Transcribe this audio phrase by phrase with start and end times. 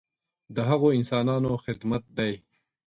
[0.55, 2.33] د هغو انسانانو خدمت دی.